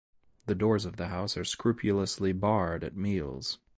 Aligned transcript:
The 0.47 0.55
doors 0.55 0.85
of 0.85 0.95
the 0.97 1.09
house 1.09 1.37
are 1.37 1.45
scrupulously 1.45 2.33
barred 2.33 2.83
at 2.83 2.97
meals. 2.97 3.59